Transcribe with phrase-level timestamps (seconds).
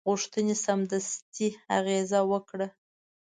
[0.09, 1.47] غوښتنې سمدستي
[1.77, 2.67] اغېزه وکړه.